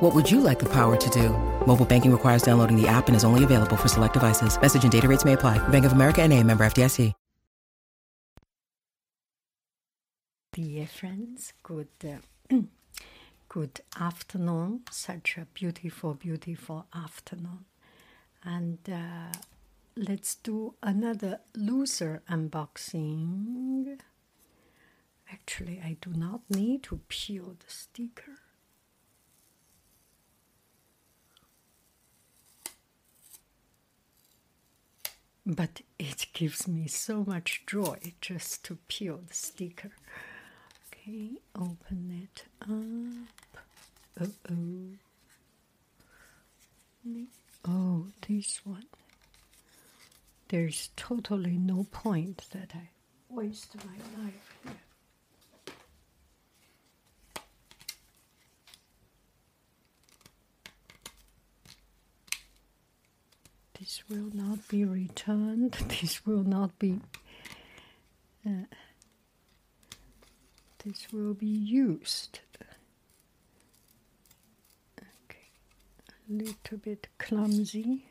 [0.00, 1.30] What would you like the power to do?
[1.66, 4.60] Mobile banking requires downloading the app and is only available for select devices.
[4.60, 5.58] Message and data rates may apply.
[5.68, 7.12] Bank of America and a member FDIC.
[10.52, 12.56] Dear friends, good, uh,
[13.48, 14.82] good afternoon.
[14.90, 17.64] Such a beautiful, beautiful afternoon.
[18.44, 19.32] And uh,
[19.96, 23.98] let's do another loser unboxing.
[25.32, 28.47] Actually, I do not need to peel the sticker.
[35.50, 39.92] But it gives me so much joy just to peel the sticker.
[40.92, 42.68] Okay, open it up.
[44.20, 44.28] Oh.
[47.66, 48.84] Oh, this one.
[50.48, 52.90] There's totally no point that I
[53.30, 54.72] waste my life here.
[63.88, 65.74] This will not be returned.
[66.02, 67.00] This will not be.
[68.46, 68.66] Uh,
[70.84, 72.40] this will be used.
[74.98, 75.48] Okay,
[76.28, 78.04] a little bit clumsy,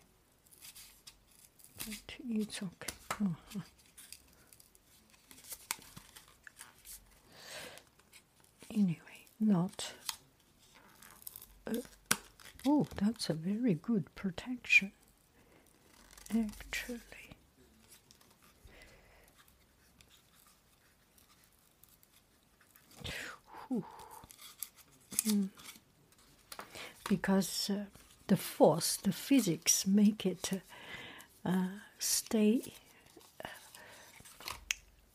[1.78, 2.96] but it's okay.
[3.22, 3.60] Uh-huh.
[8.72, 9.94] Anyway, not.
[11.68, 11.74] Uh,
[12.68, 14.92] oh, that's a very good protection,
[16.30, 17.00] actually.
[25.28, 25.50] Mm.
[27.10, 27.86] Because uh,
[28.28, 30.62] the force, the physics make it
[31.46, 31.68] uh,
[32.00, 32.62] stay
[33.44, 33.48] uh,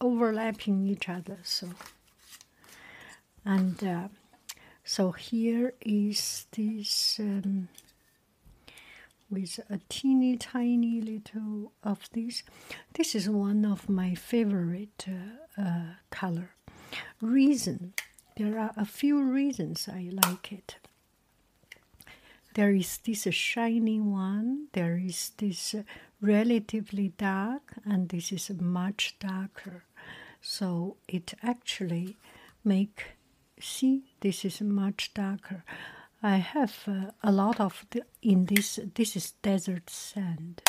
[0.01, 1.39] overlapping each other.
[1.43, 1.71] So,
[3.45, 4.09] and uh,
[4.85, 7.69] so here is this um,
[9.33, 12.43] with a teeny tiny little of this.
[12.93, 15.07] This is one of my favorite
[15.59, 16.51] uh, color.
[17.21, 17.95] Reason
[18.37, 20.77] there are a few reasons I like it.
[22.55, 25.75] There is this shiny one, there is this
[26.21, 29.85] relatively dark, and this is much darker.
[30.41, 32.17] So it actually
[32.65, 33.17] make
[33.61, 35.65] see this is much darker.
[36.23, 38.79] I have uh, a lot of the, in this.
[38.95, 40.63] This is desert sand.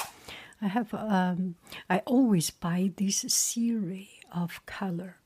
[0.62, 0.94] I have.
[0.94, 1.56] Um,
[1.90, 5.18] I always buy this series of color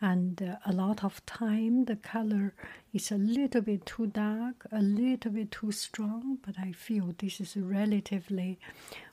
[0.00, 2.52] and uh, a lot of time the color
[2.92, 7.40] is a little bit too dark a little bit too strong but i feel this
[7.40, 8.58] is relatively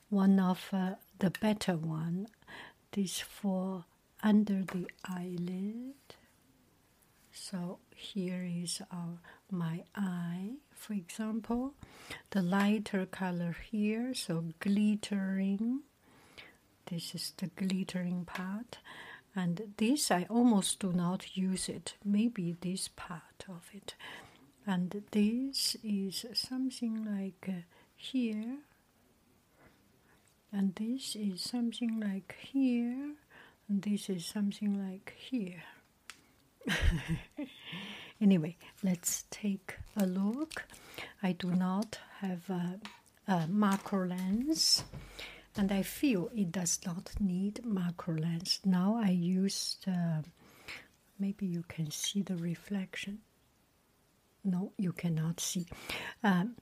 [0.10, 2.28] one of uh, the better one
[2.92, 3.86] this for
[4.24, 5.94] under the eyelid
[7.42, 9.18] so here is our
[9.50, 11.74] my eye for example.
[12.30, 15.82] The lighter color here so glittering.
[16.86, 18.78] This is the glittering part.
[19.36, 23.96] And this I almost do not use it, maybe this part of it.
[24.68, 27.62] And this is something like uh,
[27.96, 28.58] here,
[30.52, 33.16] and this is something like here,
[33.70, 35.64] and this is something like here.
[38.22, 40.66] anyway, let's take a look.
[41.24, 42.80] I do not have a,
[43.28, 44.84] a macro lens
[45.58, 48.60] and I feel it does not need macro lens.
[48.66, 50.22] Now I used, uh,
[51.20, 53.20] maybe you can see the reflection.
[54.44, 55.66] No, you cannot see.
[56.24, 56.56] Um,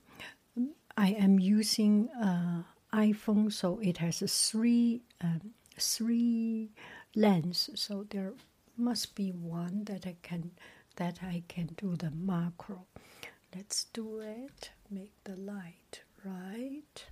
[0.98, 2.64] I am using uh,
[2.94, 6.72] iPhone, so it has a three um, three
[7.16, 7.70] lens.
[7.76, 8.34] So there
[8.80, 10.52] must be one that I can
[10.96, 12.86] that I can do the macro.
[13.56, 14.72] Let's do it.
[14.90, 17.06] Make the light right.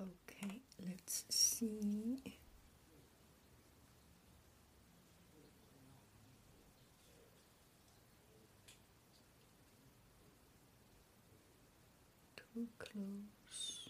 [0.00, 2.38] Okay, let's see.
[12.51, 13.89] Too close.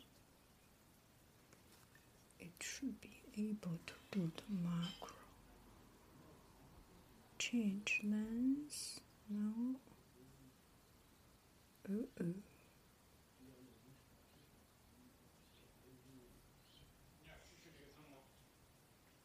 [2.39, 5.15] It should be able to do the macro.
[7.39, 8.99] Change lens.
[9.29, 9.75] No.
[11.89, 12.35] Uh oh.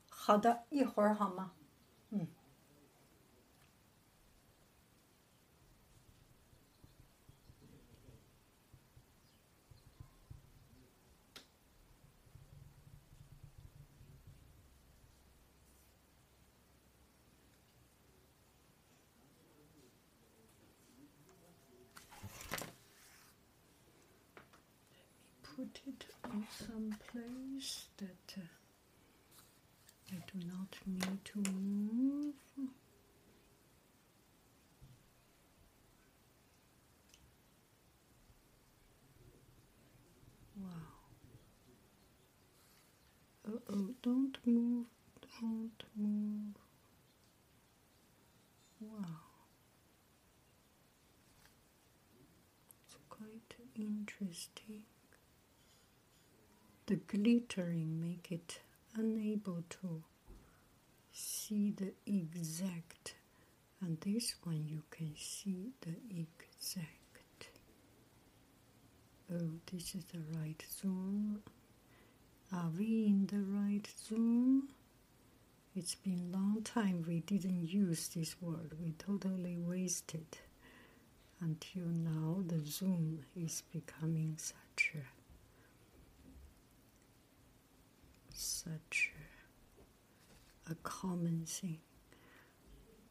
[0.08, 1.52] 好的，一会儿好吗？
[2.10, 2.28] 嗯。
[25.57, 28.41] Put it in some place that uh,
[30.11, 32.35] I do not need to move.
[40.59, 40.69] Wow.
[43.47, 44.85] Uh oh, don't move,
[45.41, 46.55] don't move.
[48.79, 49.05] Wow.
[52.85, 54.83] It's quite interesting.
[56.87, 58.61] The glittering make it
[58.95, 60.03] unable to
[61.11, 63.15] see the exact
[63.81, 67.49] and this one you can see the exact.
[69.29, 71.43] Oh this is the right zoom.
[72.53, 74.69] Are we in the right zoom?
[75.75, 78.77] It's been long time we didn't use this word.
[78.81, 80.37] We totally wasted
[81.41, 85.16] until now the zoom is becoming such a
[88.67, 89.11] such
[90.69, 91.79] a common thing.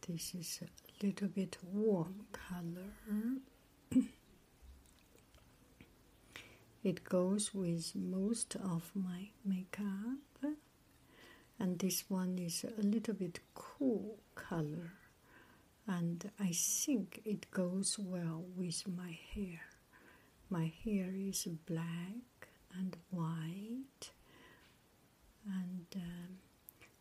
[0.06, 2.92] This is a little bit warm color.
[6.84, 10.52] it goes with most of my makeup,
[11.58, 14.92] and this one is a little bit cool color,
[15.86, 19.62] and I think it goes well with my hair.
[20.50, 22.48] My hair is black
[22.78, 24.10] and white
[25.46, 26.38] and um,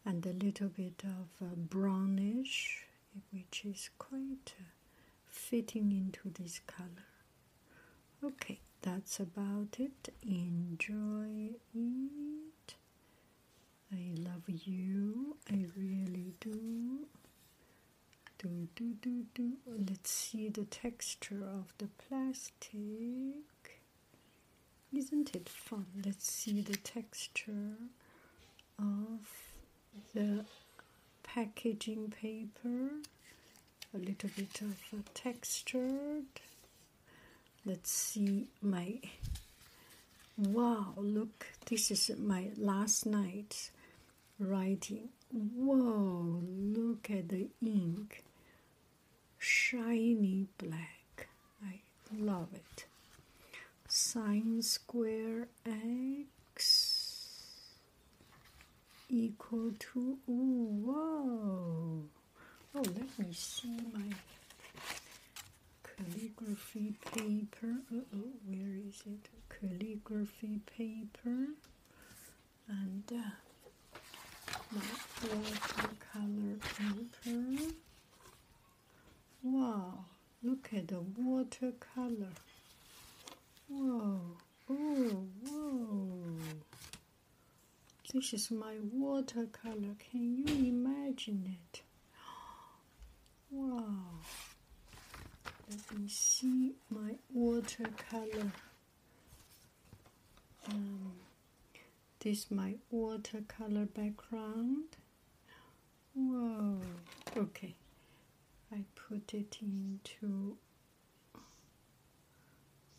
[0.06, 2.86] and a little bit of uh, brownish,
[3.32, 4.64] which is quite uh,
[5.28, 7.08] fitting into this color.
[8.24, 10.14] Okay, that's about it.
[10.24, 12.76] Enjoy it.
[13.92, 15.38] I love you.
[15.52, 17.08] I really do.
[18.38, 19.54] Do do do do.
[19.68, 23.82] Let's see the texture of the plastic.
[24.94, 25.86] Isn't it fun?
[26.06, 27.78] Let's see the texture
[28.80, 29.20] of
[30.14, 30.46] the
[31.24, 32.90] packaging paper,
[33.94, 36.26] a little bit of textured.
[37.66, 39.00] Let's see my
[40.38, 43.72] wow, look, this is my last night's
[44.40, 45.10] writing.
[45.32, 48.24] Whoa, look at the ink,
[49.40, 51.28] shiny black.
[51.64, 51.82] I
[52.18, 52.86] love it.
[53.88, 55.76] Sine square x
[59.10, 62.04] equal to ooh, whoa.
[62.76, 64.14] Oh, let me see my
[65.84, 67.76] calligraphy paper.
[67.94, 69.30] Uh oh, where is it?
[69.50, 71.48] Calligraphy paper
[72.68, 73.32] and uh,
[74.72, 74.82] my
[75.24, 77.74] watercolor paper.
[79.44, 80.06] Wow,
[80.44, 82.34] look at the watercolor.
[83.70, 84.20] Whoa,
[84.70, 86.38] oh, whoa.
[88.16, 89.94] This is my watercolor.
[90.10, 91.82] Can you imagine it?
[93.52, 94.22] Wow.
[95.70, 98.54] Let me see my watercolor.
[100.70, 101.12] Um,
[102.22, 104.96] this my watercolor background.
[106.14, 106.80] Whoa.
[107.36, 107.76] Okay.
[108.72, 110.56] I put it into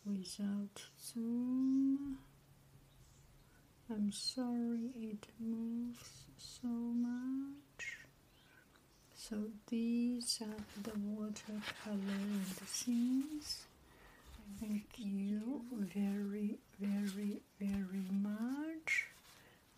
[0.05, 2.19] without zoom.
[3.90, 7.98] I'm sorry it moves so much.
[9.14, 9.36] So
[9.68, 13.64] these are the watercolor and scenes.
[14.60, 19.06] Thank you very, very, very much.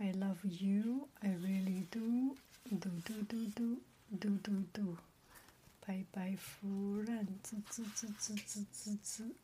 [0.00, 1.08] I love you.
[1.22, 2.36] I really do.
[2.70, 3.78] Do, do, do, do,
[4.18, 4.98] do, do, do.
[5.86, 9.34] Bye bye, 夫人，滋滋滋滋滋滋滋。